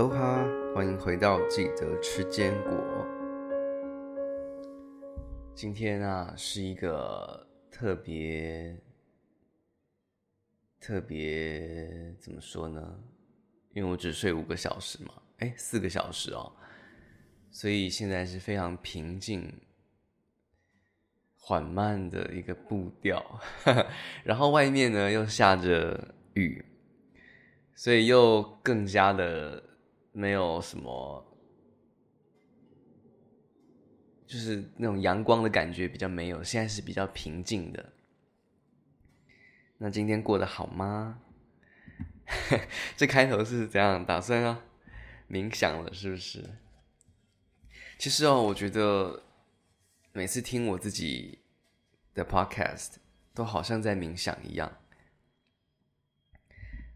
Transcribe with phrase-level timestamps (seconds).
[0.00, 2.72] 喽哈，欢迎回到记得吃坚果。
[5.54, 8.74] 今天啊，是一个特别
[10.80, 12.98] 特别怎么说呢？
[13.74, 16.50] 因为我只睡五个小时嘛，哎，四个小时哦，
[17.50, 19.52] 所以现在是非常平静、
[21.36, 23.22] 缓慢的一个步调。
[24.24, 26.64] 然后外面呢又下着雨，
[27.74, 29.62] 所以又更加的。
[30.12, 31.24] 没有什么，
[34.26, 36.42] 就是那种阳光的感觉比较没有。
[36.42, 37.92] 现在是比较平静的。
[39.78, 41.22] 那今天过得好吗？
[42.96, 44.04] 这开头是怎样？
[44.04, 44.62] 打算要
[45.28, 46.44] 冥想了，是不是？
[47.98, 49.22] 其实哦，我觉得
[50.12, 51.40] 每次听我自己
[52.14, 52.96] 的 podcast，
[53.32, 54.78] 都好像在冥想一样。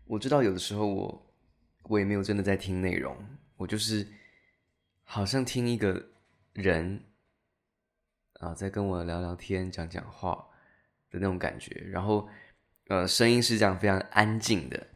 [0.07, 1.34] 我知道有的时候我。
[1.85, 3.17] 我也没有真的在听内容，
[3.57, 4.07] 我就是
[5.03, 6.11] 好像听一个
[6.53, 7.05] 人
[8.41, 10.49] 啊在跟我聊聊天、讲讲话
[11.11, 12.29] 的那种感觉，然后
[12.89, 14.87] 呃声音是这样非常安静的，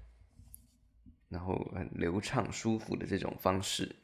[1.28, 3.94] 然后很流畅、舒服的这种方式，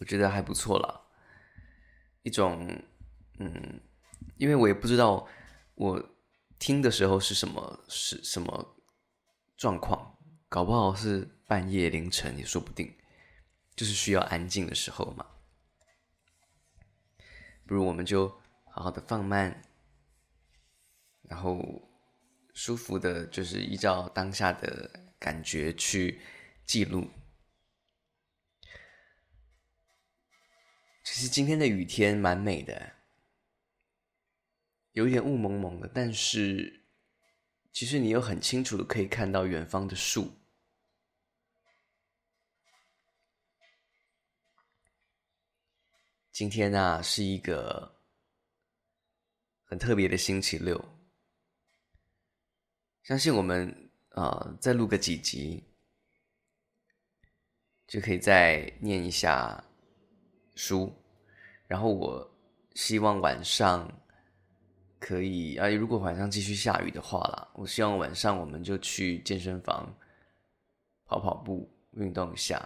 [0.00, 1.02] 我觉得还不错啦。
[2.22, 2.82] 一种
[3.38, 3.80] 嗯，
[4.36, 5.26] 因为我也不知道
[5.74, 6.10] 我
[6.58, 8.76] 听的时候是什么是什么
[9.56, 10.17] 状况。
[10.48, 12.96] 搞不好是半夜凌晨也说不定，
[13.76, 15.26] 就是需要安静的时候嘛。
[17.66, 18.28] 不如我们就
[18.70, 19.62] 好好的放慢，
[21.20, 21.86] 然后
[22.54, 26.18] 舒服的，就是依照当下的感觉去
[26.64, 27.10] 记录。
[31.04, 32.92] 其实今天的雨天蛮美的，
[34.92, 36.86] 有一点雾蒙蒙的，但是
[37.70, 40.37] 其实你又很清楚的可以看到远方的树。
[46.38, 48.00] 今天啊，是一个
[49.64, 50.80] 很特别的星期六。
[53.02, 53.68] 相信我们
[54.10, 55.64] 啊、呃，再录个几集，
[57.88, 59.64] 就可以再念一下
[60.54, 60.94] 书。
[61.66, 62.38] 然后我
[62.76, 63.92] 希望晚上
[65.00, 69.92] 可以啊，如果晚上继续下雨的话啦，我希望晚上我们就去健身房
[71.04, 72.64] 跑跑步，运动一下。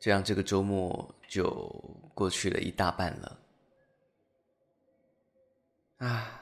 [0.00, 1.50] 这样，这个周末就
[2.14, 3.40] 过去了一大半了。
[5.96, 6.40] 啊，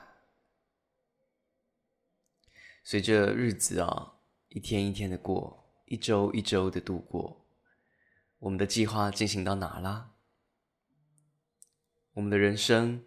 [2.84, 4.18] 随着日子啊，
[4.50, 7.46] 一天一天的过，一周一周的度过，
[8.38, 10.10] 我们的计划进行到哪啦？
[12.12, 13.02] 我们的人生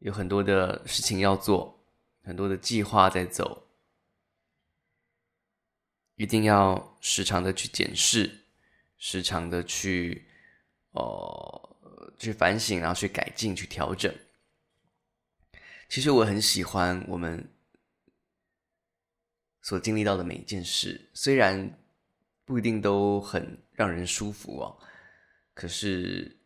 [0.00, 1.84] 有很多的事情要做，
[2.24, 3.68] 很多的计划在走，
[6.16, 8.43] 一定要时常的去检视。
[9.06, 10.26] 时常的去，
[10.92, 11.76] 哦，
[12.18, 14.10] 去反省，然后去改进，去调整。
[15.90, 17.52] 其实我很喜欢我们
[19.60, 21.78] 所经历到的每一件事，虽然
[22.46, 24.78] 不一定都很让人舒服哦，
[25.52, 26.38] 可是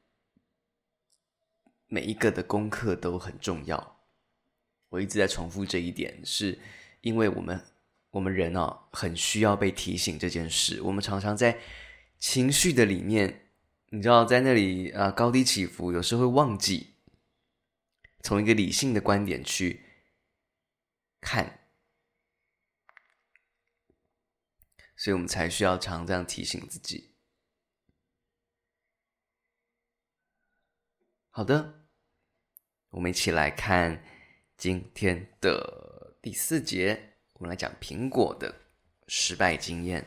[1.86, 4.02] 每一个的功课都很重要。
[4.88, 6.58] 我一直在重复这一点，是
[7.02, 7.64] 因为我们
[8.10, 10.82] 我们人哦，很需要被提醒这件事。
[10.82, 11.56] 我们常常在。
[12.18, 13.52] 情绪的里面，
[13.90, 16.94] 你知道，在那里啊，高低起伏，有时候会忘记
[18.22, 19.80] 从一个理性的观点去
[21.20, 21.68] 看，
[24.96, 27.14] 所以我们才需要常这样提醒自己。
[31.30, 31.86] 好的，
[32.90, 34.04] 我们一起来看
[34.56, 38.52] 今天的第四节，我们来讲苹果的
[39.06, 40.04] 失败经验。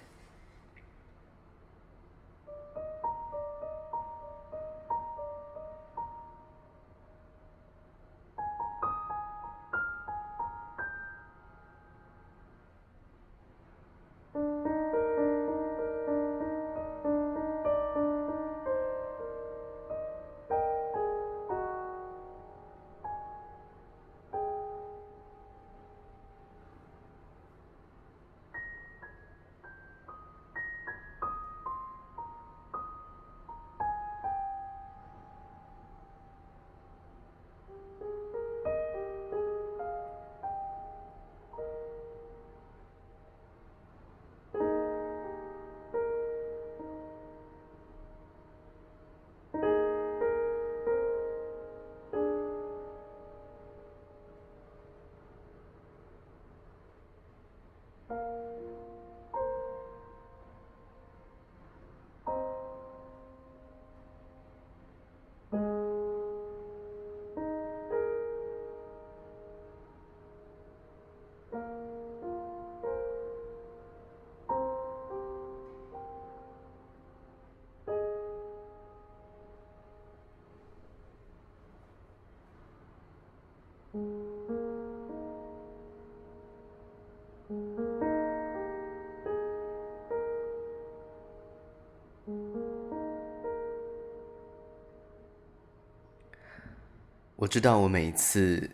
[97.41, 98.69] 我知道，我每一次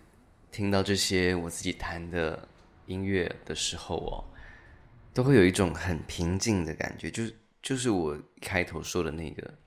[0.52, 2.50] 听到这些我自己弹的
[2.86, 4.28] 音乐的时候哦，
[5.14, 9.58] 都会有一种很平静的感觉，就是就是我开头说的那个，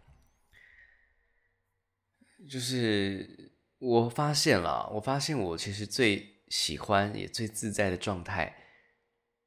[2.46, 8.54] 就是我发现了，我发现我其实最喜欢也最自在的状态，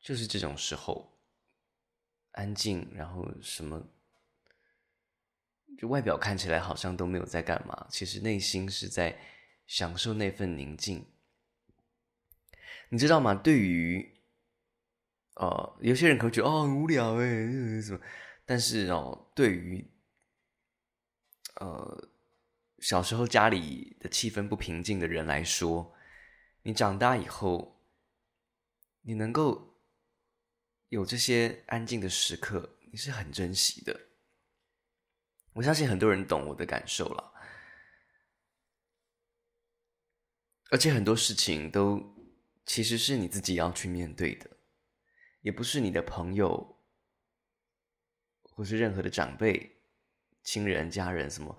[0.01, 1.19] 就是这种时候，
[2.31, 3.87] 安静，然后什么，
[5.77, 9.15] 就外表看起来好像都没有在干嘛，其实内心是在。
[9.73, 11.03] 享受那份宁静，
[12.89, 13.33] 你知道吗？
[13.33, 14.21] 对于，
[15.33, 17.99] 呃，有些人可能觉得哦很无聊哎，什么？
[18.45, 19.83] 但是哦，对于，
[21.55, 22.07] 呃，
[22.77, 25.95] 小时候家里的气氛不平静的人来说，
[26.61, 27.83] 你长大以后，
[29.01, 29.81] 你能够
[30.89, 33.99] 有这些安静的时刻，你是很珍惜的。
[35.53, 37.32] 我相信很多人懂我的感受了。
[40.73, 42.01] 而且很多事情都
[42.65, 44.49] 其实是你自己要去面对的，
[45.41, 46.83] 也不是你的朋友
[48.41, 49.77] 或是任何的长辈、
[50.43, 51.55] 亲人、家人什么，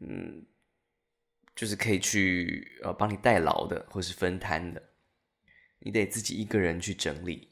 [0.00, 0.44] 嗯，
[1.54, 4.90] 就是可以去呃帮你代劳的，或是分摊的，
[5.78, 7.48] 你得自己一个人去整理。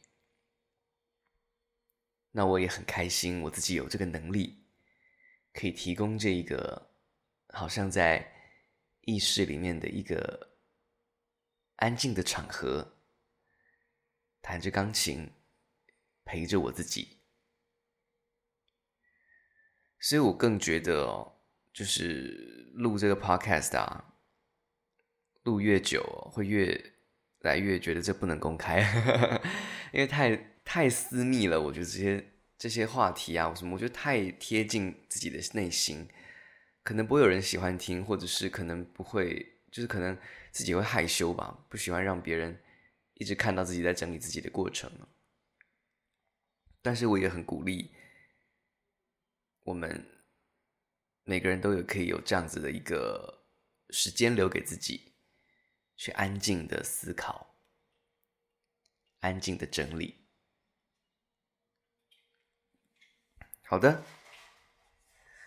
[2.32, 4.64] 那我也很开心，我自己有这个能力，
[5.52, 6.90] 可以提供这一个
[7.50, 8.28] 好像在
[9.02, 10.49] 意识里面的一个。
[11.80, 12.96] 安静的场合，
[14.40, 15.30] 弹着钢琴，
[16.24, 17.18] 陪着我自己，
[19.98, 21.40] 所以我更觉得哦，
[21.72, 24.14] 就是录这个 podcast 啊，
[25.42, 26.92] 录越久会越
[27.40, 28.80] 来越觉得这不能公开，
[29.92, 31.58] 因为太太私密了。
[31.60, 36.06] 我觉得这些这些话题啊，什么，我觉得太贴近自己的内心，
[36.82, 39.56] 可能不会有人喜欢听，或者是可能不会。
[39.70, 40.18] 就是可能
[40.50, 42.62] 自己会害羞吧，不喜欢让别人
[43.14, 44.90] 一直看到自己在整理自己的过程。
[46.82, 47.94] 但是我也很鼓励
[49.64, 50.24] 我们
[51.24, 53.44] 每个人都有可以有这样子的一个
[53.90, 55.12] 时间留给自己，
[55.96, 57.54] 去安静的思考，
[59.20, 60.26] 安静的整理。
[63.62, 64.02] 好的，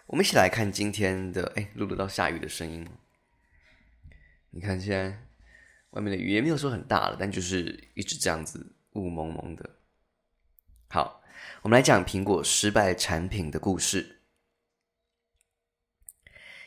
[0.05, 2.99] 我们一起来看今天的，哎，录得到下雨的声音吗？
[4.55, 5.17] 你看，现在
[5.89, 9.67] 外面的雨也没有说很大了，但就是一直这样子雾蒙蒙的。
[10.89, 11.23] 好，
[11.63, 14.19] 我们来讲苹果失败产品的故事。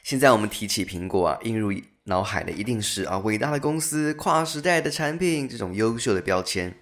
[0.03, 1.73] 现在我们提起苹果啊，映入
[2.05, 6.77] 脑海的一定是啊伟大的公司、跨时代的产品这种优秀的标签。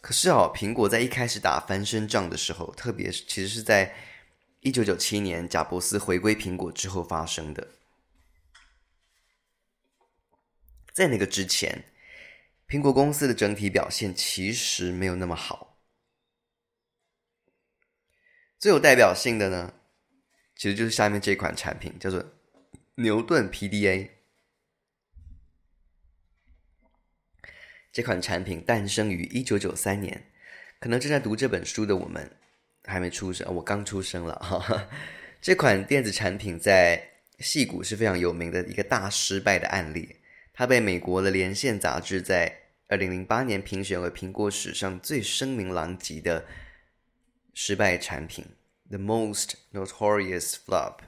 [0.00, 3.94] 可是哦，苹果在一开始打翻身仗的时候，特别是其实是在
[4.60, 7.68] 一九九七年贾伯斯回归苹果之后发生的。
[10.96, 11.84] 在那个之前，
[12.66, 15.78] 苹果公司的整体表现其实没有那么好。
[18.58, 19.74] 最有代表性的呢，
[20.54, 22.24] 其实就是下面这款产品，叫做
[22.94, 24.08] 牛顿 PDA。
[27.92, 30.30] 这款产品诞生于一九九三年，
[30.80, 32.38] 可能正在读这本书的我们
[32.84, 34.88] 还没出生，我刚出生了哈。
[35.42, 37.06] 这款电子产品在
[37.40, 40.16] 戏谷是非常有名的一个大失败的案例。
[40.58, 46.46] 它被美国的连线杂志在二零零八年评选为苹果史上最声名狼藉的
[47.52, 48.46] 失败产品
[48.88, 51.00] ，The Most Notorious Flop。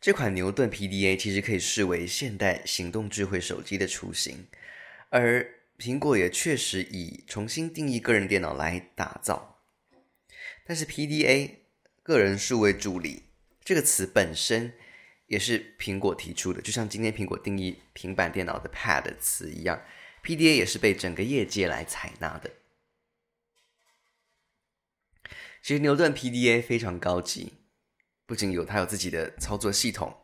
[0.00, 4.48] 这款牛顿 PDA 其实可以视为现代行动智慧手机的雏形，
[5.10, 9.62] 而苹果也确实以重新定义个人电脑来打造。
[10.66, 11.58] 但是 PDA
[12.02, 13.26] 个人数位助理
[13.62, 14.72] 这个词本身。
[15.30, 19.80] 也是苹果提出的，就像今天苹果定义平板电脑的 “pad” 词一样
[20.24, 22.50] ，PDA 也是被整个业界来采纳的。
[25.62, 27.52] 其实牛顿 PDA 非常高级，
[28.26, 30.16] 不仅有它有自己的操作系统，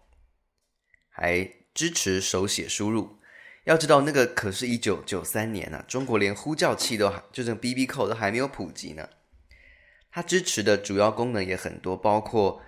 [1.08, 3.20] 还支持手写输入。
[3.62, 9.08] 要知道那个可是一九九三年呢、啊，中国连呼叫器都就这 BB Call 都还没有普及呢。
[10.10, 12.60] 它支持的主要功能也很多，包括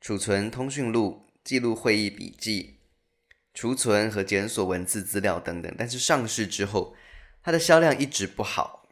[0.00, 1.26] 储存通讯录。
[1.50, 2.78] 记录会议笔记、
[3.52, 6.94] 储存和检索文字资料等等，但是上市之后，
[7.42, 8.88] 它的销量一直不好。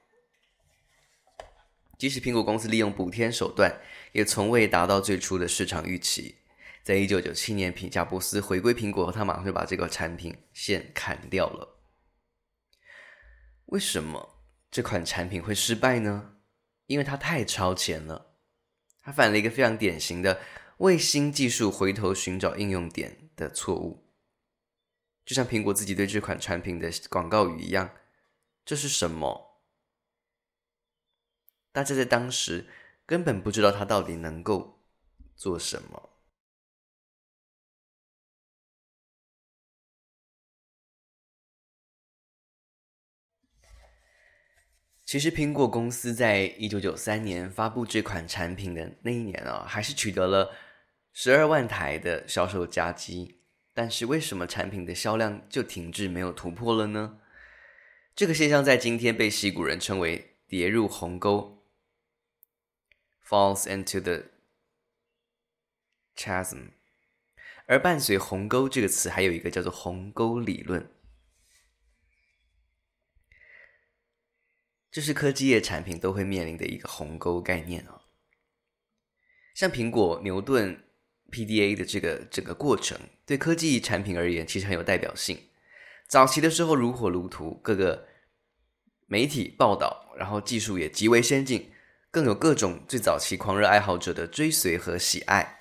[1.96, 6.34] 即使苹果公司利用补贴手段，也从未达到最初的市场预期。
[6.82, 11.78] 在一九九七年，皮贾布斯回归苹果后，他马上就把这个产品线砍掉了。
[13.66, 16.32] 为什么这款产品会失败呢？
[16.86, 18.32] 因为它太超前了，
[19.00, 20.40] 它犯了一个非常典型的
[20.78, 24.04] 为新技术回头寻找应用点的错误。
[25.24, 27.94] 就像苹果自己对这款产品的广告语一样，
[28.64, 29.62] 这是什么？
[31.70, 32.66] 大家在当时
[33.04, 34.80] 根本不知道它到底能够
[35.36, 36.10] 做什么。
[45.04, 50.54] 其实，苹果公司在一九九三年发布这款产品的那一年啊，还是取得了
[51.12, 53.36] 十二万台的销售佳绩。
[53.74, 57.20] 但是，为什么产品的销量就停滞没有突破了呢？
[58.16, 61.64] 这个现象在今天被西谷人称为“跌入鸿沟
[63.24, 64.24] ”（falls into the
[66.16, 66.70] chasm）。
[67.66, 70.90] 而伴随“鸿沟”这个词，还有一个叫做“鸿沟理论”。
[74.90, 78.02] 这是科技业产品都会面临的一个鸿沟概念啊。
[79.54, 80.82] 像苹果、牛顿、
[81.30, 85.38] PDA 的这个整个过程，对科技产品而言其实很有代表性。
[86.08, 88.08] 早期的时候如火如荼，各个
[89.06, 91.70] 媒体报道，然后技术也极为先进，
[92.10, 95.60] 更有各种最早期狂热爱好者的追随和喜爱。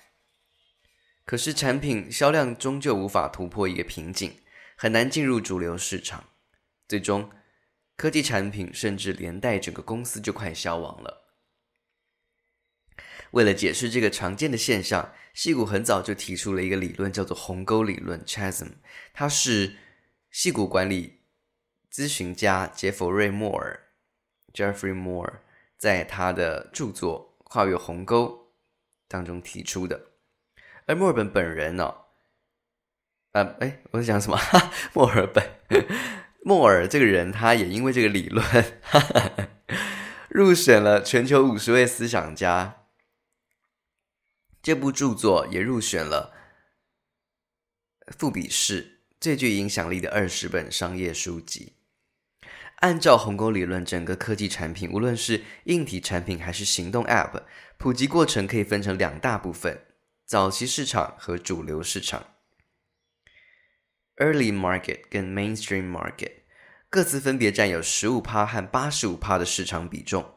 [1.24, 4.32] 可是产品销量终究无法突破一个瓶颈，
[4.76, 6.24] 很难进入主流市场，
[6.88, 7.30] 最终。
[7.96, 11.27] 科技产品甚至连带整个公司就快消亡了。
[13.32, 18.68] 为了解释这个常见的现象，矽谷很早就提出了一个理论，叫做鸿沟理论 （Chasm）。
[19.12, 19.76] 它是
[20.32, 21.20] 矽谷管理
[21.92, 23.88] 咨询家杰弗瑞·莫尔
[24.52, 25.40] （Jeffrey Moore）
[25.76, 28.26] 在他的著作《跨越鸿沟》
[29.06, 30.00] 当中提出的。
[30.86, 32.04] 而墨尔本本人呢、哦？
[33.32, 34.36] 啊，哎，我在讲什么？
[34.36, 35.44] 哈， 墨尔本。
[36.42, 38.42] 莫尔这个人，他也因为这个理论，
[38.80, 39.48] 哈哈，
[40.30, 42.77] 入选了全球五十位思想家。
[44.68, 46.34] 这部著作也入选了
[48.08, 51.72] 富比士最具影响力的二十本商业书籍。
[52.80, 57.44] 按照鸿沟理论，整个科技产品，无论是硬体产品还是行动 App，
[57.78, 59.86] 普及过程可以分成两大部分：
[60.26, 62.34] 早期市场和主流市场。
[64.16, 66.42] Early market 跟 mainstream market
[66.90, 70.34] 各自分别占有十五趴和八十五趴的市场比重，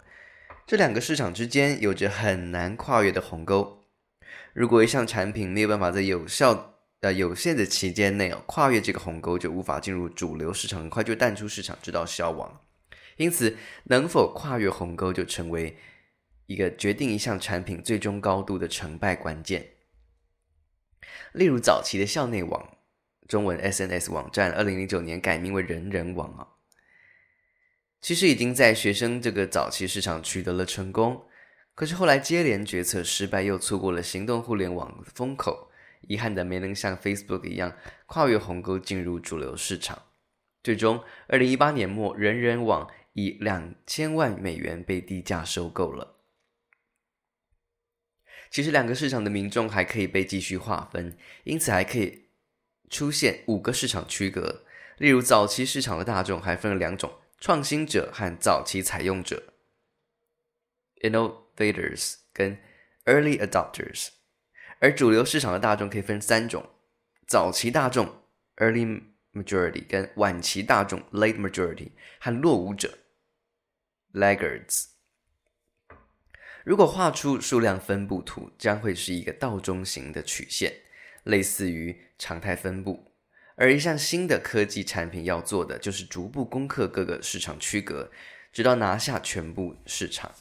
[0.65, 3.80] 这两个市场之间有着很难跨越的鸿沟。
[4.53, 12.61] 如果一项产品没有办法在有效呃有限的期间内哦跨越这个鸿沟，就无法进入主流市场，很快就淡出市场，直到消亡。
[13.17, 15.77] 因此，能否跨越鸿沟就成为
[16.47, 19.71] 一个决定一项产品最终高度的成败关键。
[21.33, 22.77] 例如，早期的校内网。
[23.27, 26.45] 中文 SNS 网站，二零零九年改名为人人网啊。
[28.01, 31.23] 其实已经在学生这个早期市场取得了成功，
[31.73, 37.75] 可是后来接连决策失败，又错过了行动互联网的风口，遗憾的没能像 Facebook 一样
[38.05, 40.03] 跨越鸿沟进入主流市场。
[40.63, 46.15] 最终，二零一八年末，人人网以两千万美元被低价收购了。
[48.49, 52.25] 其实两个市场的民众还可以被继续划分，因此还可以。
[52.89, 54.65] 出现五个市场区隔，
[54.97, 57.09] 例如早期市场的大众还分了两种：
[57.39, 59.53] 创新者和早期采用者
[61.61, 62.57] （innovators） 跟
[63.05, 64.09] early adopters；
[64.79, 66.69] 而主流市场的大众可以分三种：
[67.27, 68.23] 早期大众
[68.57, 69.03] （early
[69.33, 72.97] majority） 跟晚期大众 （late majority） 和落伍者
[74.13, 74.85] （laggards）。
[76.63, 80.73] 如果画出数量分布图，将会是一个倒中型的曲线。
[81.23, 83.13] 类似于常态分布，
[83.55, 88.11] 而一项新的科技产品要做的就是逐步攻克各个市场区隔，
[88.51, 90.33] 直到拿下全部市场。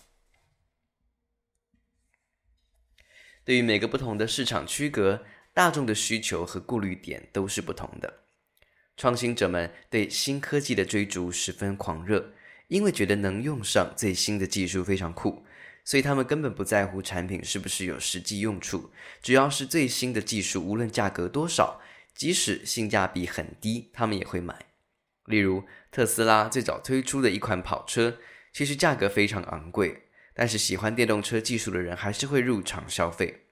[3.44, 8.20] 对于每个不同的市场区隔，大众的需求和顾虑点都是不同的。
[8.96, 12.32] 创新者们对新科技的追逐十分狂热，
[12.68, 15.44] 因为觉得能用上最新的技术非常酷。
[15.82, 18.90] 所以他们根本不在乎产品是不是有实际用处，
[19.22, 21.80] 只要是最新的技术，无论价格多少，
[22.14, 24.54] 即使性价比很低，他们也会买。
[25.24, 28.18] 例如特斯拉最早推出的一款跑车，
[28.52, 30.02] 其实价格非常昂贵，
[30.40, 33.48] 但是喜欢电动车技术的人还是会入场消费。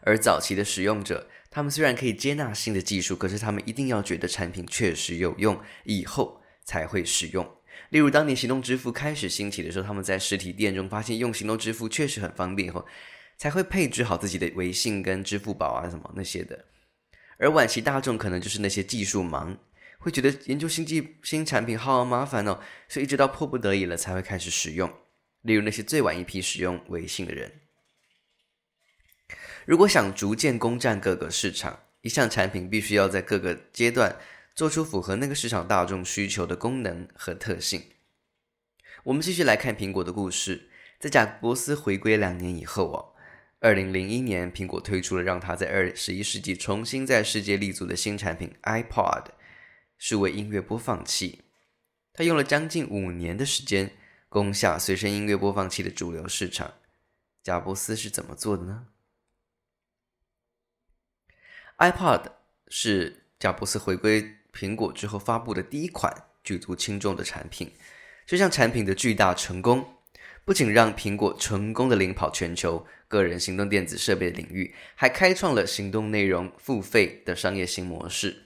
[0.00, 7.46] 而早期的使用者，他们虽然可以接纳新的技术，可是他们一定要觉得产品确实有用，以后才会使用。
[7.90, 12.86] 例如，当年行动支付开始兴起的时候，他们在实体店中发现用行动支付确实很方便以后，
[13.36, 16.64] 才会配置好自己的微信跟支付宝啊什么那些的。
[17.36, 19.58] 而晚期大众可能就是那些技术盲，
[19.98, 22.58] 会觉得研究新技新产品好麻烦哦，
[22.88, 24.90] 所以一直到迫不得已了才会开始使用。
[25.42, 27.60] 例如那些最晚一批使用微信的人。
[29.64, 34.16] 如果想逐渐攻占各个市场，一项产品必须要在各个阶段
[34.54, 37.82] 做出符合那个市场大众需求的功能和特性。
[39.04, 40.68] 我们继续来看苹果的故事。
[40.98, 43.14] 在贾伯斯回归两年以后哦，
[43.60, 49.28] 二零零一年，苹果推出了让他在二十一世纪重新在世界立足的新产品 iPod，
[49.96, 51.40] 数位音乐播放器。
[52.12, 53.92] 他用了将近五年的时间
[54.30, 56.72] 攻下随身音乐播放器的主流市场。
[57.42, 58.86] 贾伯斯是怎么做的呢
[61.78, 62.30] ？iPod
[62.68, 67.72] 是贾伯斯回归苹果之后发布的第一款举足轻重的产品。
[68.24, 69.96] 这项产品的巨大成功，
[70.44, 78.44] 不仅让苹果成功的领跑全球个人行动电子设备领域，还开创了行动内容付费的商业新模式。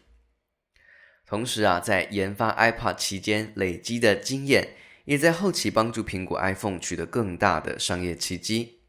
[1.26, 8.82] 同时啊，在研发 iPod 期间累积的经验，也在后期帮助苹果 iPhone 取得更大的商业契机。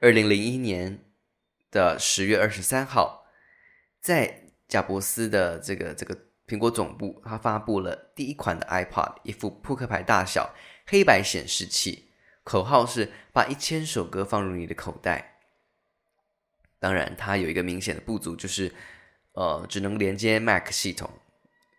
[0.00, 1.04] 二零零一年
[1.70, 3.26] 的十月二十三号，
[4.00, 6.18] 在贾伯斯的这个这个。
[6.46, 12.10] 苹果总部，他发布了第一款的 iPod，一副扑克牌大小黑白显示器，
[12.42, 15.38] 口号是“把一千首歌放入你的口袋”。
[16.78, 18.70] 当然，它有一个明显的不足，就是
[19.32, 21.10] 呃，只能连接 Mac 系统。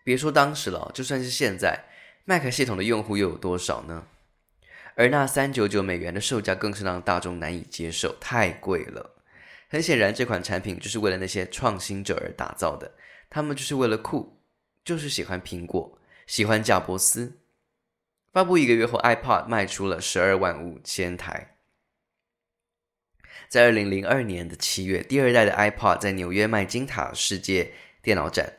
[0.03, 1.85] 别说当时了，就算是现在
[2.25, 4.05] ，Mac 系统的用户又有多少呢？
[4.95, 9.11] 而那三九九美元的售价更是让大众难以接受，太贵了。
[9.67, 12.91] 很显然，这款产品就是为了那些创新者而打造的，
[13.29, 14.39] 他们就是为了酷。
[14.85, 17.39] 就是喜欢苹果，喜欢贾伯斯。
[18.31, 21.57] 发布一个月后，iPod 卖出了十二万五千台。
[23.49, 28.53] 在二零零二年的七月，第二代的 iPod 在纽约麦金塔世界电脑展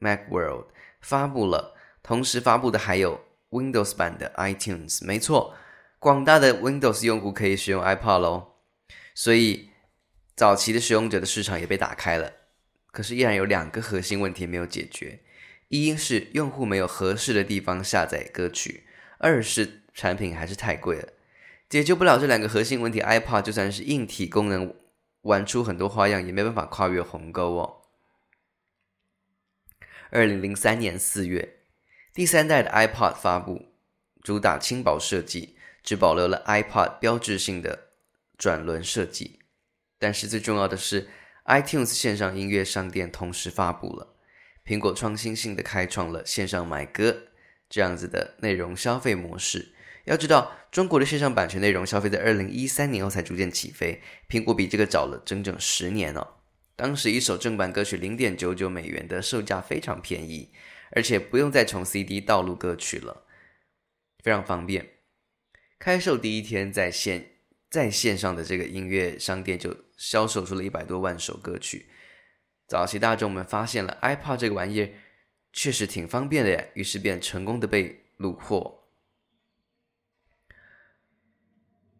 [0.00, 0.66] （Macworld）
[1.00, 5.04] 发布了，同时发布的还有 Windows 版的 iTunes。
[5.04, 5.54] 没错，
[5.98, 8.54] 广大的 Windows 用户可以使用 iPod 喽。
[9.14, 9.70] 所以，
[10.34, 12.32] 早期的使用者的市场也被打开了。
[12.90, 15.20] 可是，依然有两个核心问题没有解决。
[15.68, 18.84] 一是用户没有合适的地方下载歌曲，
[19.18, 21.08] 二是产品还是太贵了，
[21.68, 24.74] 解决不了这两个核心问题，iPod 就算是硬体功能
[25.20, 27.82] 玩出很多花样，也没办法跨越鸿沟哦。
[30.10, 31.59] 二零零三年四月，
[32.12, 33.66] 第三代的 iPod 发布，
[34.20, 37.86] 主打轻薄设计，只保留了 iPod 标志性的
[38.36, 39.38] 转轮设计，
[39.96, 41.08] 但是最重要的是
[41.44, 44.16] ，iTunes 线上音乐商店同时发布了。
[44.64, 47.16] 苹果创新性的开创了线上买歌
[47.68, 49.72] 这样子的内容消费模式。
[50.04, 56.26] 要知道，中国的线上版权内容消费在二零一三年后才逐渐起飞，苹果比这个早了整整十年哦。
[56.74, 60.50] 当时一首正版歌曲零点九九美元的售价非常便宜，
[60.90, 63.26] 而且不用再从 CD 盗录歌曲了，
[64.22, 64.88] 非常方便。
[65.78, 67.36] 开售第一天，在线
[67.70, 71.86] 在线上的这个音乐商店就销售出了一百多万首歌曲。
[72.66, 74.90] 早期大众们发现了 iPod 这个玩意儿
[75.52, 78.88] 确实挺方便的呀，于是便成功的被虏获。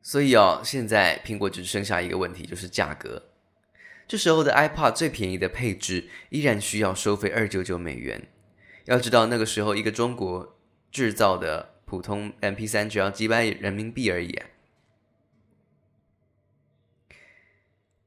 [0.03, 3.31] 所以哦，现在苹果只剩下一个问题，就是价格。
[4.07, 8.29] 这时候的 iPod 最便宜的配置依然需要收费二九九美元。
[8.91, 10.59] 要知道那个时候一个中国
[10.91, 14.37] 制造的普通 MP3 只要几百人民币而已。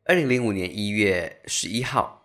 [0.03, 2.19] 二零零五年一月十一号。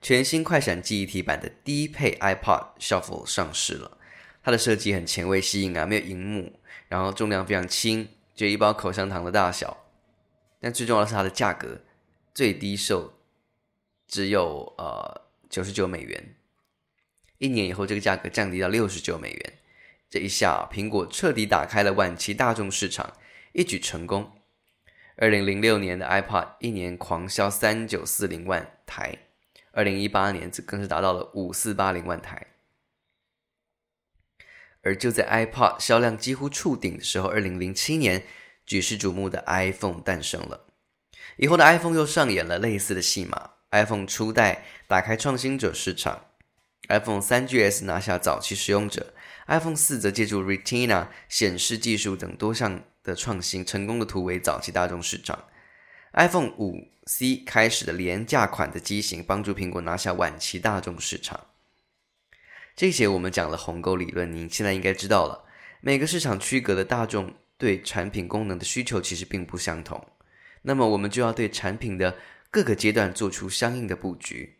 [0.00, 3.98] 全新快闪记忆体版的低配 iPod Shuffle 上市了，
[4.42, 9.84] 它的设计很前卫、吸引啊，没有荧幕，然后重量非常轻，就一包口香糖的大小。
[10.58, 11.82] 但最重要的是它的价格，
[12.34, 13.14] 最低售
[14.08, 16.34] 只有呃九十九美元。
[17.42, 19.52] 一年以后，这个价格降低到六十九美元。
[20.08, 23.14] 这一下，苹果彻底打开了晚期大众市场，
[23.52, 24.30] 一举成功。
[25.16, 29.18] 二零零六年的 iPod 一年狂销三九四零万台。
[29.72, 32.46] 二零一八年，这更是达到了五四八零万台。
[34.82, 38.22] 而就在 iPod 销量几乎触顶的时候，二零零七年，
[38.64, 40.68] 举世瞩目的 iPhone 诞生了。
[41.38, 43.50] 以后的 iPhone 又上演了类似的戏码。
[43.72, 46.26] iPhone 初代打开创新者市场
[46.88, 49.14] ，iPhone 3GS 拿下早期使用者
[49.46, 55.44] ，iPhone 四则借助 Retina 显示技术等多项的创新，成功的突围早期大众市场。
[56.12, 61.46] iPhone 五 C 开始的廉价款的机型，帮助苹果拿下晚期大众市场。
[62.76, 65.44] 这些我们讲了鸿沟理论，您现在应该知道了。
[65.80, 70.06] 每个市场区隔的大众对产品功能的需求其实并不相同。
[70.62, 72.16] 那么我们就要对产品的
[72.50, 74.58] 各个阶段做出相应的布局。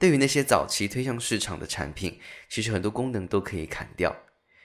[0.00, 4.16] 对于那些早期推向市场的产品，其实很多功能都可以砍掉，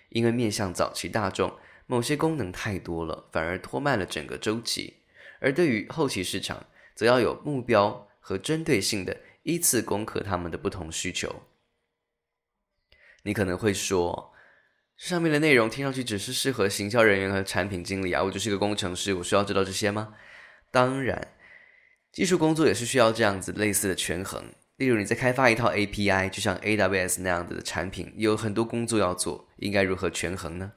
[0.08, 1.54] 因为面向早期大众，
[1.88, 5.02] 某些功能太多了，反而拖慢了整个周期。
[5.42, 11.44] 而对于后期市场，则要有目标和针对性的依次攻克他们的不同需求。
[13.24, 14.34] 你可能会说，
[14.96, 20.16] 上面的内容听上去只是适合行销人员和产品经理啊，我就是一个工程师，我需要知道这些吗？
[20.72, 21.34] 当然，
[22.14, 24.54] 技术工作也是需要这样子类似的权衡。
[24.78, 30.74] 例如你在开发一套 API，就像 AWS 那样的产品，有很多工作要做，应该如何权衡呢？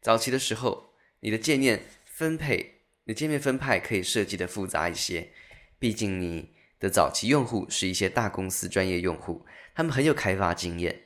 [0.00, 2.80] 早期的时候，你的界面分配。
[3.04, 5.32] 你界面分派可以设计的复杂一些，
[5.76, 11.02] 毕竟你的早期用户是一些大公司专业用户，他们很有开发经验。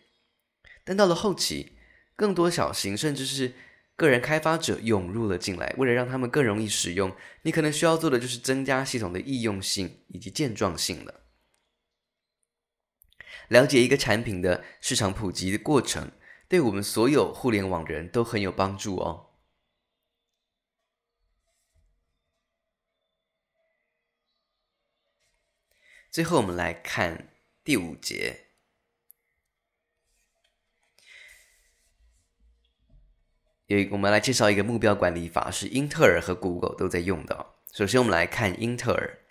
[0.85, 1.72] 但到了后期，
[2.14, 3.55] 更多小型甚至是
[3.96, 7.11] 个人开发者涌入了进来，为了让他们更容易使用，
[7.42, 11.22] 你可能需要做的就是增加系统的易用性以及健壮性了。
[13.48, 16.11] 了解一个产品的市场普及的过程，
[16.48, 19.30] 对我们所有互联网人都很有帮助哦。
[26.11, 27.28] 最后，我们来看
[27.62, 28.46] 第五节。
[33.66, 37.54] 有一，我们来介绍一个目标管理法，是英特尔和 Google 都在用的。
[37.72, 39.26] 首先，我们来看英特尔。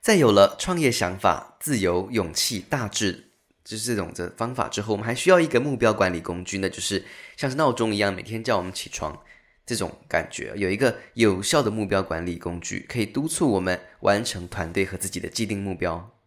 [0.00, 3.32] 在有了创业想法、自由、勇气、大志，
[3.64, 7.04] 就是这种的方法之后，我们还需要一个目标管理工具，那就是
[7.36, 9.22] 像是闹钟一样，每天叫我们起床。
[9.66, 16.18] 这种感觉，有一个有效的目标管理工具，可以督促我们完成团队和自己的既定目标。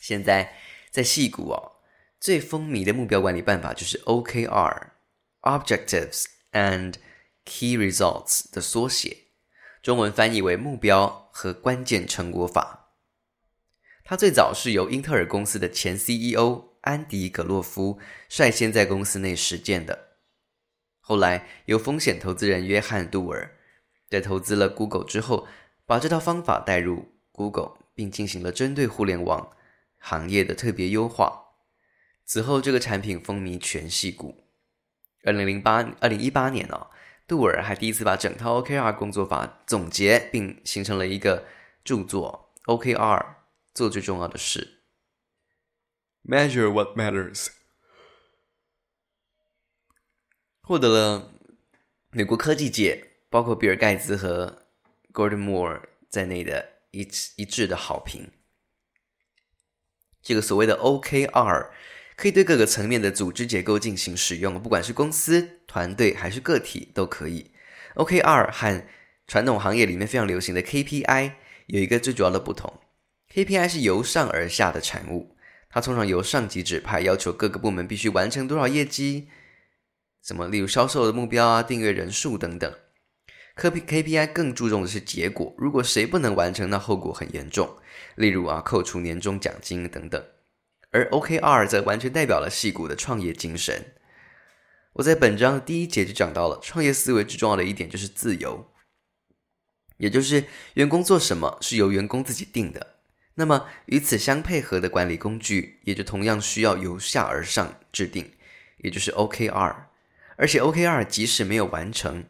[0.00, 0.56] 现在
[0.90, 1.74] 在矽谷哦，
[2.18, 6.94] 最风靡的目标管理办法就是 OKR（Objectives and
[7.44, 9.23] Key Results） 的缩写，
[9.84, 12.94] 中文翻译为目标和关键成果法。
[14.02, 20.16] 它最早是由英特尔公司的前 CEO 安迪·格洛夫率先在公司内实践的。
[21.00, 23.58] 后来，由风险投资人约翰·杜尔
[24.08, 25.46] 在投资了 Google 之后，
[25.84, 29.50] 把这套方法带入 Google，并进行了针对互联网
[29.98, 31.48] 行业的特别优化。
[32.24, 34.46] 此后，这个产品风靡全系股。
[35.24, 36.88] 二零零八、二零一八年哦，
[37.26, 41.46] 杜尔还第一次把整套 OKR 工作法总结，并形成了一个
[41.82, 43.36] 著作：OKR
[43.72, 44.82] 做最重要的事
[46.24, 47.48] ，Measure what matters。
[50.60, 51.32] 获得了
[52.10, 54.66] 美国科技界，包括比尔盖茨和
[55.12, 57.00] Gordon Moore 在内的一
[57.36, 58.30] 一致的好评。
[60.22, 61.70] 这个所谓的 OKR
[62.16, 67.50] 可以对各个层面的组织结构进行使用，不管是公司、团队还是个体都可以。
[67.96, 68.86] OKR 和
[69.26, 71.32] 传统行业里面非常流行的 KPI
[71.66, 72.80] 有一个最主要的不同
[73.32, 75.36] ：KPI 是由上而下的产物，
[75.68, 79.28] 它通常由上级指派，要求各个部门必须完成多少业绩。
[80.22, 80.48] 什么？
[80.48, 82.72] 例如销售的目标啊，订阅人数等等。
[83.56, 87.76] KPI 更注重的是结果，如果谁不能完成，那后果很严重。
[88.16, 90.24] 例如啊，扣除年终奖金等等。
[90.94, 93.94] 而 OKR 则完全代表了矽谷的创业精神。
[94.92, 98.72] 我在本章的第一节就讲到了，创业思维最重要的一点就是自由，
[99.96, 102.94] 也就是员工做什么是由员工自己定的。
[103.34, 108.32] 那么与此相配合的管理工具，也就同样需要由下而上制定，
[108.76, 109.86] 也就是 OKR。
[110.36, 112.26] 而且 OKR 即使没有完成，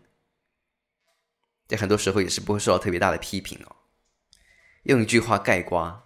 [1.68, 3.76] 在很多时候也是不会受到特别大的批评哦。
[4.84, 6.03] 用一句话概括，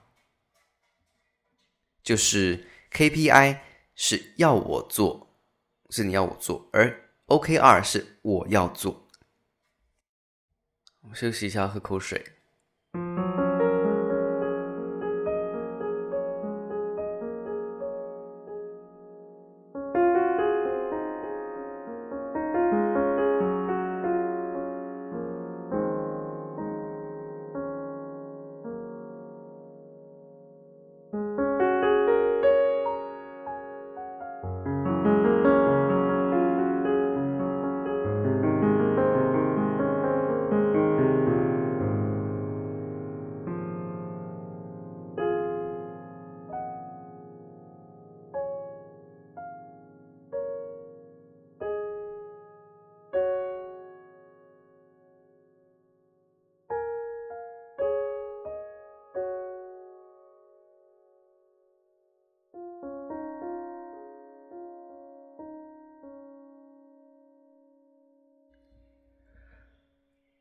[2.09, 3.59] 就是 KPI
[3.95, 5.29] 是要我做，
[5.91, 9.07] 是你要我做，而 OKR 是我要做。
[11.03, 12.25] 我休息一下，喝口水。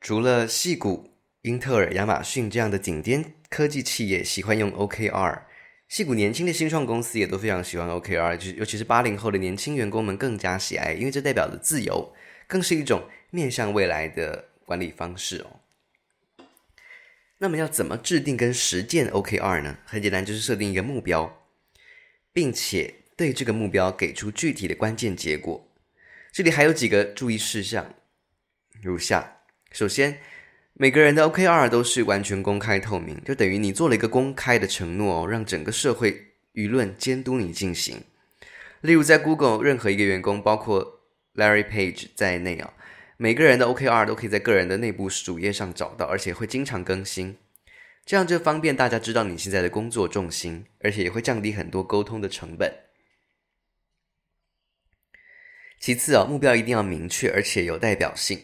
[0.08, 5.42] 除了矽谷、英特尔、亚马逊这样的顶尖科技企业喜欢用 OKR，
[5.90, 12.14] 细谷年轻的新创公司也都非常喜欢 OKR，就尤其是八零后的年轻员工们更加喜爱，因为这代表着自由，
[12.48, 15.60] 更是一种面向未来的管理方式哦。
[17.40, 19.80] 那么要怎么制定跟实践 OKR 呢？
[19.84, 21.46] 很简单，就是设定一个目标，
[22.32, 25.70] 并且对这个目标给出具体的关键结果。
[26.32, 27.94] 这里还有几个注意事项，
[28.82, 29.37] 如下：
[29.78, 30.18] 首先，
[30.74, 38.02] 每个人的 OKR 都是完全公开透明，就等于你做了一个公开的承诺哦，让整个社会舆论监督你进行。
[38.82, 41.04] 例如，在 Google，任何一个员工，包括
[41.36, 42.74] Larry Page 在内啊。
[43.18, 47.38] 每个人的 OKR 都可以在个人的内部主页上找到，而且会经常更新，
[48.04, 52.74] 这样就方便大家知道你现在的工作重心，而且也会降低很多沟通的成本。
[55.80, 58.40] 其次啊，目标一定要明确，而且有代表性。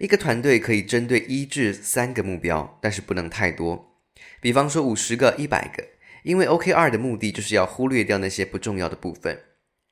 [0.00, 3.98] 一个团队可以针对一至三个目标，但是不能太多。
[4.40, 5.86] 比方说五十个、一百个，
[6.22, 9.38] 因为 OKR 的目的就是要忽略掉那些不重要的部分，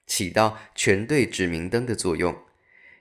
[0.06, 2.34] 起到全队指明灯的作用。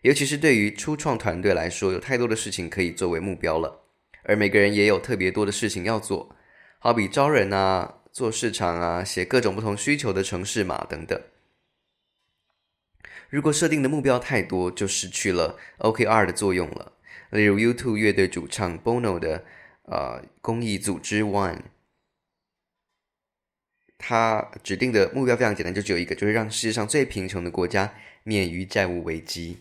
[0.01, 3.83] 尤其是对于初创团队来说，有太多的事情可以作为目标了，
[4.23, 6.35] 而每个人也有特别多的事情要做，
[6.79, 11.17] 好比招人啊、做市场啊、写各种不同需求的城市码等等。
[13.29, 16.91] 如果设定的目标太多，就失去了 OKR 的作用了。
[17.31, 19.45] 例如 U2 乐队主唱 Bono 的
[19.83, 21.63] 呃公益组织 One，
[23.97, 29.59] 他指定的目标非常简单，就只有一个，就是让世界上最贫穷的国家免于债务危机。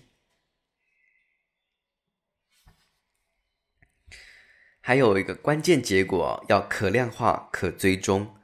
[4.80, 8.36] 还有一个关键结果要可量化、可追踪，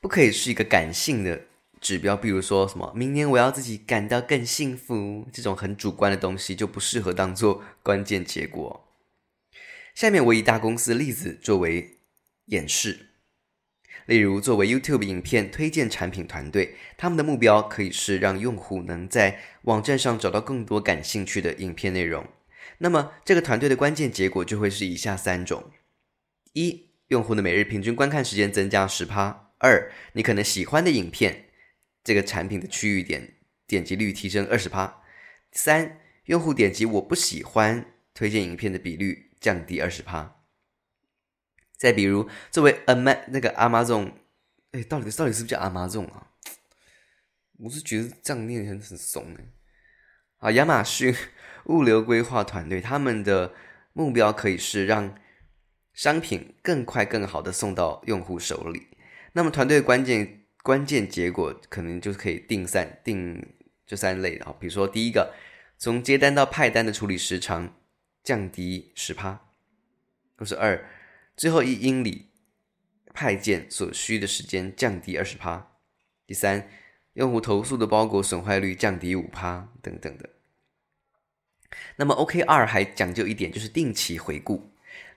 [0.00, 1.46] 不可以是一个感性的
[1.80, 2.16] 指标。
[2.16, 8.86] 比如说什么“明年我要自己感到更幸福”这种很主观的东西，就不适合当做 关键结果。
[9.94, 11.98] 下面我以大公司的例子作为
[12.46, 13.08] 演示，
[14.06, 22.26] 例如作为 YouTube 影片推荐产品团队，他们的目标可以是让用户能在网站上找到更多感兴趣的影片内容。
[22.78, 25.70] 那么，这个团队的关键结果就会是以下三种：
[26.54, 31.49] 一、用户的每日平均观看时间增加十趴；二、你可能喜欢的影片
[32.02, 33.36] 这个产品的区域点
[33.66, 35.02] 点击率提升二十趴；
[35.52, 40.42] 三、用户点击我不喜欢推荐影片的比率降低二十趴。
[41.76, 44.12] 再比如，作为 Am 那个 Amazon，
[44.72, 46.28] 哎，到底到底是不是叫 Amazon 啊？
[47.58, 49.44] 我是觉得这样念很很怂哎。
[50.38, 51.14] 啊，亚马逊。
[51.66, 53.52] 物流规划团队，他们的
[53.92, 55.14] 目标可以是让
[55.92, 58.88] 商品更快、更好的送到用户手里。
[59.34, 63.54] 那么，团队关键关键结果可能就是可以定三定
[63.86, 65.34] 这三类的，比如说，第一个，
[65.78, 67.74] 从接单到派单的处理时长
[68.22, 69.40] 降低十趴，
[70.36, 70.86] 或是二，
[71.36, 72.28] 最后一英里
[73.12, 75.72] 派件所需的时间降低二十趴，
[76.26, 76.68] 第三，
[77.14, 80.28] 用户投诉的包裹损坏率降低五趴等等的。
[81.96, 84.72] 那么 OKR 还讲究一点，就是定期回顾，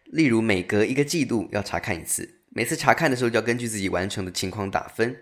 [0.06, 5.20] 例如每隔一个季度要查看一次，每次查看的时候就要根据自己完成的情况打分，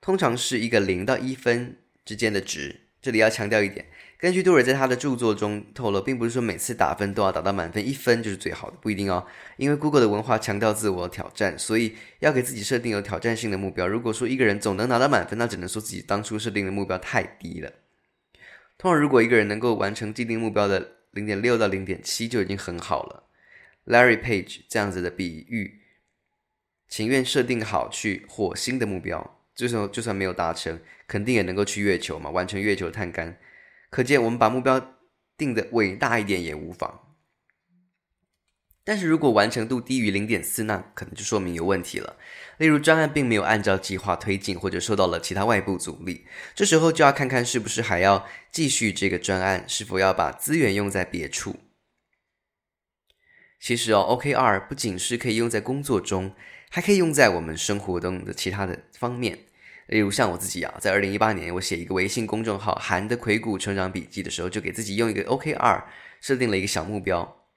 [0.00, 2.80] 通常是一个零到一分之间的值。
[3.02, 3.86] 这里要强调一点，
[4.18, 9.26] 根据杜尔在他的著作中透露，并不是说每次打分都要打到满分一分就是最好的，不一定哦。
[9.56, 13.88] 因为 Google 的文化强调自我挑战，所以要给自己设定有挑战性的目标。
[13.88, 17.72] 如果说一个人总能拿到满分，那只能说自己当初设定的目标太低了。
[18.76, 23.24] 通常，如果一个人能够完成既定目标的零点六到零点七，就已经很好了。
[23.86, 25.80] Larry Page 这样子的比喻，
[26.86, 33.38] 情愿设定好去火星的目标，就算就算没有达成，肯定也能够去月球嘛，完成月球探杆。
[33.90, 34.96] 可见，我们把目标
[35.36, 37.14] 定得伟大一点也无妨。
[38.82, 42.16] 但是如果完成度低于零点四，那可能就说明有问题了。
[42.56, 51.56] 例如专案并没有按照计划推进，或者受到了其他外部阻力，这时候就要看看是不是还要继续这个专案，是否要把资源用在别处。
[53.60, 56.34] 其实哦，OKR 不仅是可以用在工作中，
[56.70, 59.49] 还可以用在我们生活中的其他的方面。
[59.90, 65.82] 例如像我自己啊，在二零一八年我写一个微信公众号“韩的魁谷成长笔记”的时候，就给自己用一个 OKR
[66.20, 67.48] 设定了一个小目标。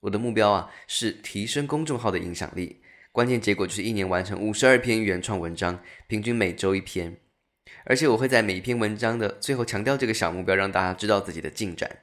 [0.00, 7.16] 我的目标啊，是提升公众号的影响力，关键结果就是一年完成五十二篇原创文章，平均每周一篇。
[7.84, 12.00] 而且我会在每一篇文章的最后强调这个小目标，让大家知道自己的进展，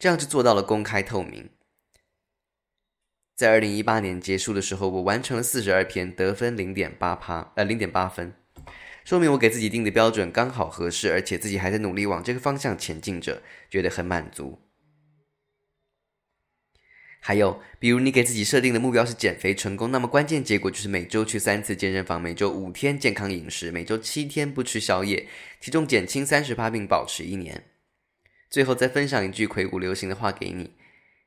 [0.00, 1.48] 这样就做到了公开透明。
[3.36, 8.34] 在二零一八年结束的时候，我完成了四十二篇，得分零点八趴，呃，零点八分，
[9.06, 13.40] 说明我给自己定的标准刚好合适，而且自己还在努力往这个方向前进着，
[13.70, 14.58] 觉得很满足。
[17.20, 25.28] 还有，比如你给自己设定的目标是减肥成功，那么关键结果就是每周去三次健身房，每周五天健康饮食，每周七天不吃宵夜，
[25.60, 27.62] 体重减轻三十趴并保持一年。
[28.50, 30.74] 最后再分享一句魁梧流行的话给你：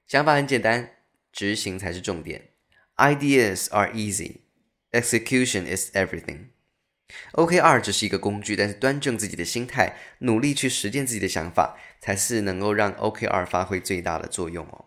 [0.05, 0.97] 想法很简单，
[1.31, 2.49] 执行才是重点。
[2.97, 4.41] Ideas are easy,
[4.91, 6.47] execution is everything.
[7.33, 14.85] OKR 只是一个工具，但是端正自己的心态，努力去实践自己的想法，才是能够让 OKR 发挥最大的作用哦。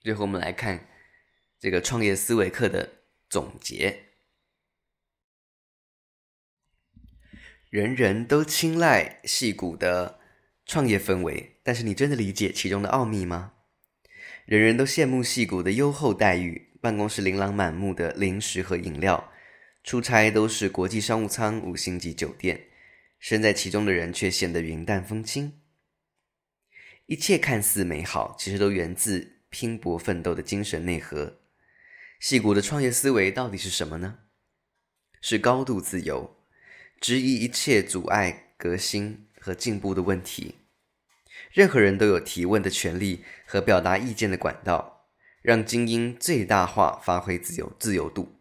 [0.00, 0.88] 最后，我们来看
[1.58, 4.00] 这个创业思维课的总结。
[7.70, 10.20] 人人都青睐戏谷的
[10.64, 13.54] 创业氛围，但是你真的理解其中的奥秘吗？
[14.44, 19.32] 人人都羡慕戏谷的优厚待遇，办公室琳琅满目的零食和饮料，
[19.82, 22.66] 出差都是国际商务舱、五星级酒店，
[23.18, 25.60] 身在其中的人却显得云淡风轻。
[27.06, 29.32] 一切看似美好，其实都源自。
[29.48, 31.38] 拼搏奋斗的精神内核，
[32.20, 34.18] 矽谷的创业思维到底是什么呢？
[35.20, 36.36] 是高度自由，
[37.00, 40.56] 质疑一切阻碍革新和进步的问题。
[41.52, 44.93] 任何人都有提问的权利和表达意见的管道，
[45.44, 48.40] 让精英最大化发挥自由自由度，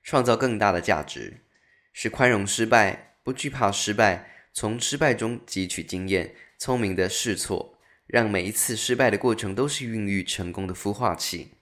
[0.00, 1.38] 创造更大的价值。
[1.92, 7.76] 是宽容失败，不惧怕失败，从失败中汲取经验，聪明的试错。
[8.06, 11.54] 让每一次失败的过程都是孕育成功的孵化器，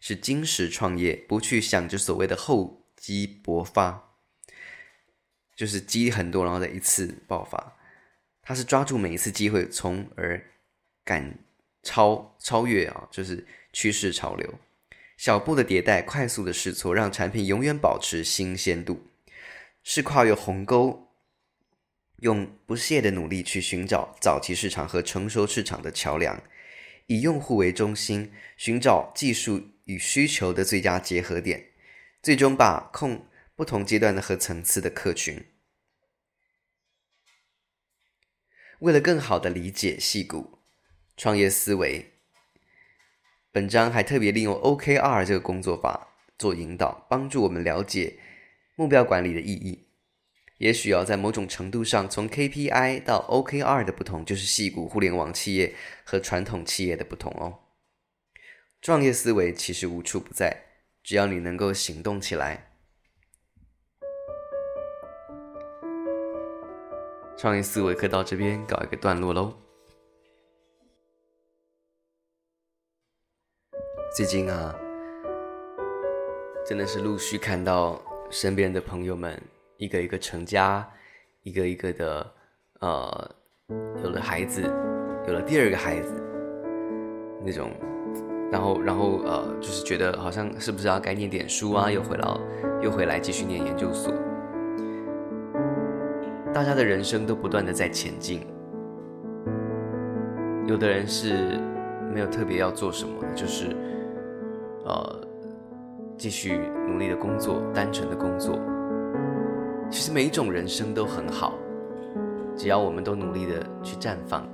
[0.00, 4.16] 是精实创业，不去想着所谓的厚积薄发，
[5.54, 7.76] 就是积很多然后再一次爆发。
[8.42, 10.44] 他是抓住每一次机会，从而
[11.04, 11.38] 赶
[11.84, 14.58] 超超越啊，就是趋势潮流，
[15.16, 19.06] 小步的迭代，快速的试错，让产品永远保持新鲜度，
[19.82, 21.08] 是跨越鸿沟。
[22.18, 26.42] 用不懈的努力去寻找早期市场和成熟市场的桥梁，
[27.06, 31.70] 以用户为中心，寻找技术与需求的最佳结合点，
[32.22, 35.46] 最终把控不同阶段的和层次的客群。
[38.80, 40.58] 为了更好的理解矽谷
[41.16, 42.12] 创业思维，
[43.52, 48.16] 本章还特别利用 OKR 这个工作法做引导，帮助我们了解
[48.76, 49.88] 目标管理的意义。
[50.58, 57.58] 也许要在某种程度上，从 KPI 到 OKR 的不同，就是矽谷互联网企业和传统企业的不同哦。
[58.80, 60.66] 创业思维其实无处不在，
[61.02, 62.70] 只要你能够行动起来。
[67.36, 69.69] 创业思维课到这边告一个段落喽。
[74.12, 74.74] 最近啊，
[76.66, 79.40] 真的是陆续看到身边的朋友们。
[79.76, 80.86] 一个一个成家，
[81.44, 82.26] 一个一个的，
[82.80, 83.30] 呃，
[84.02, 84.62] 有了孩子，
[85.28, 86.12] 有了第二个孩子，
[87.44, 87.70] 那种，
[88.50, 91.88] 然后，然后，呃，就是觉得好像是不是要该念点书啊？
[91.88, 92.40] 又回来，
[92.82, 94.12] 又回来继续念研究所。
[96.52, 98.44] 大家的人生都不断的在前进，
[100.66, 101.58] 有的人是
[102.12, 103.74] 没有特别要做什么的，就是，
[104.84, 105.20] 呃，
[106.16, 108.58] 继续努力的工作，单纯的工作。
[109.90, 111.54] 其实每一种人生都很好，
[112.56, 114.46] 只要我们都努力的去绽放，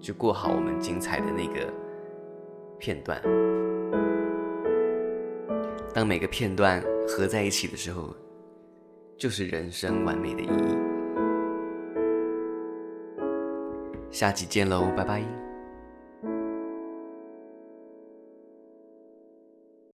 [0.00, 1.72] 去过好我们精彩的那个
[2.78, 3.20] 片段。
[5.92, 8.14] 当每个片段合在一起的时候，
[9.16, 10.76] 就是人生完美的意义。
[14.10, 15.43] 下期见喽，拜拜。